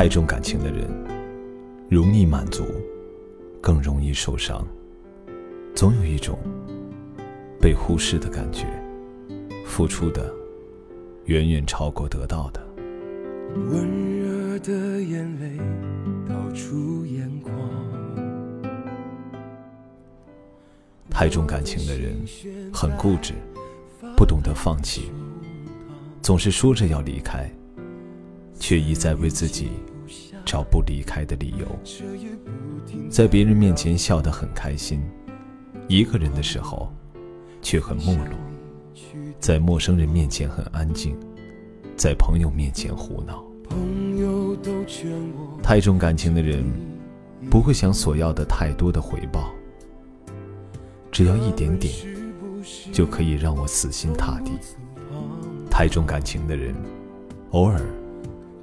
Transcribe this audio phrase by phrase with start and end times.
[0.00, 0.88] 太重感情的人，
[1.90, 2.64] 容易满足，
[3.60, 4.66] 更容易受伤。
[5.74, 6.38] 总有一种
[7.60, 8.64] 被忽视的感觉，
[9.66, 10.32] 付出的
[11.26, 12.66] 远远超过得到的。
[13.54, 15.58] 温热的眼泪
[16.26, 17.54] 逃出眼眶。
[21.10, 22.16] 太重感情的人
[22.72, 23.34] 很固执，
[24.16, 25.12] 不懂得放弃，
[26.22, 27.52] 总是说着要离开，
[28.60, 29.70] 却一再为自己
[30.44, 31.66] 找不离开的理由。
[33.08, 35.02] 在别人面前笑得很开心，
[35.88, 36.92] 一个人的时候
[37.60, 38.36] 却很没落；
[39.40, 41.16] 在陌生人面前很安静。
[41.96, 43.44] 在朋友面前胡闹，
[45.62, 46.64] 太重感情的人
[47.50, 49.50] 不会想索要的太多的回报，
[51.10, 51.92] 只要一点点
[52.90, 54.52] 就可以让我死心塌地。
[55.70, 56.74] 太重感情的人
[57.50, 57.82] 偶尔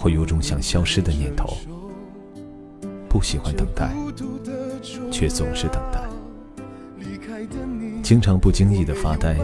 [0.00, 1.58] 会有种想消失的念头，
[3.06, 3.92] 不喜欢等待，
[5.10, 6.00] 却总是等待，
[8.02, 9.36] 经常不经意的发呆，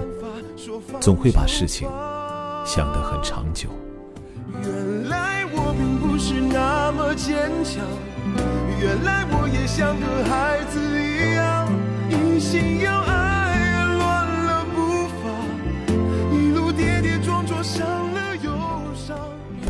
[0.99, 1.87] 总会把事情。
[2.65, 3.69] 想得很长久。
[4.63, 7.85] 原来我并不是那么坚强，
[8.81, 11.69] 原来我也像个孩子一样，
[12.09, 13.03] 一心要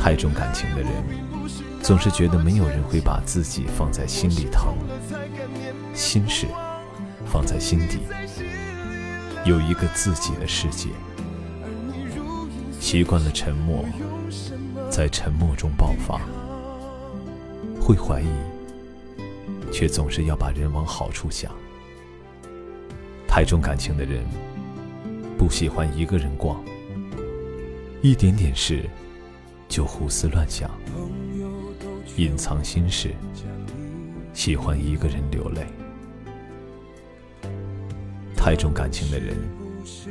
[0.07, 0.93] 太重感情的人，
[1.83, 4.73] 总是觉得没有人会把自己放在心里疼，
[5.95, 6.47] 心事
[7.25, 7.99] 放在心底，
[9.45, 10.91] 有一个自己的世界。
[12.79, 13.85] 习惯了沉默，
[14.89, 16.21] 在沉默中爆发，
[17.81, 18.29] 会怀疑，
[19.73, 21.51] 却总是要把人往好处想。
[23.27, 24.25] 太重感情的人，
[25.37, 26.65] 不喜欢一个人逛，
[28.03, 28.89] 一点点事
[29.69, 30.71] 就胡思乱想，
[32.17, 33.15] 隐藏心事，
[34.33, 35.67] 喜欢一个人流泪。
[38.37, 39.37] 太重感情的人，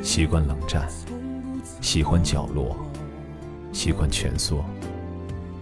[0.04, 0.88] 习惯冷战。
[1.82, 2.76] 喜欢角落，
[3.72, 4.64] 习惯蜷缩，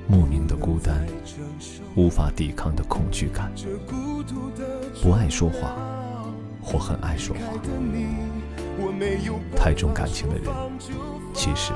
[0.08, 1.06] 莫名的孤单，
[1.96, 3.52] 无法抵抗的恐惧感，
[5.02, 5.76] 不爱说话，
[6.62, 7.42] 或很爱说话。
[9.56, 10.46] 太重感情的人，
[11.34, 11.74] 其实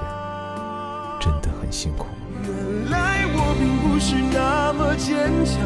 [1.67, 2.07] 很辛苦。
[2.43, 5.59] 原来我并不是那么坚强，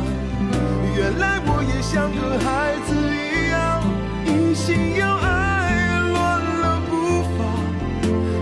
[0.97, 3.85] 原来我也像个孩子一样，
[4.25, 7.39] 一心要爱乱了步伐，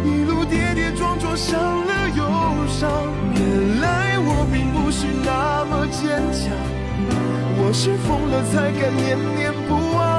[0.07, 1.35] 一路跌跌撞撞。
[1.35, 2.23] 伤了忧
[2.67, 2.89] 伤，
[3.35, 6.55] 原来我并不是那么坚强，
[7.57, 10.18] 我是疯了才敢念念不忘，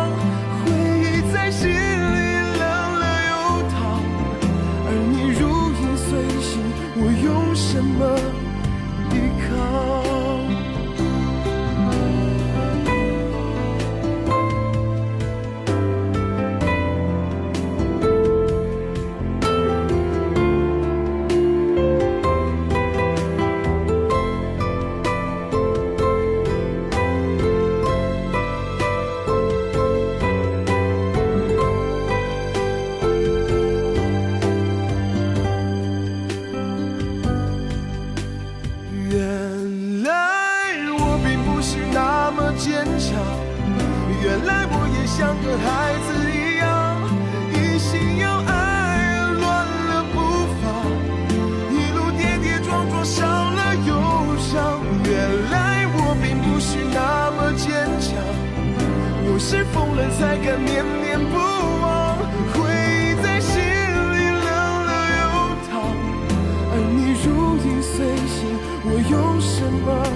[59.50, 62.16] 是疯了才敢念念不忘，
[62.54, 65.26] 回忆在心里冷了又
[65.66, 65.70] 烫，
[66.70, 67.26] 而你如
[67.58, 68.38] 影随形，
[68.84, 70.06] 我用什么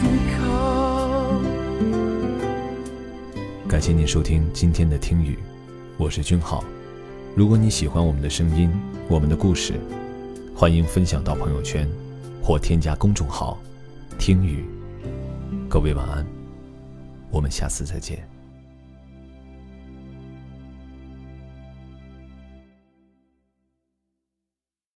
[0.00, 0.08] 抵
[0.38, 0.40] 抗？
[3.68, 5.38] 感谢您收听今天的听雨，
[5.98, 6.64] 我是君浩。
[7.34, 8.72] 如果你喜欢我们的声音，
[9.06, 9.74] 我们的故事，
[10.54, 11.86] 欢迎分享到朋友圈
[12.42, 13.58] 或添加公众号
[14.18, 14.64] “听雨”。
[15.68, 16.24] 各位晚安，
[17.30, 18.26] 我们下次再见。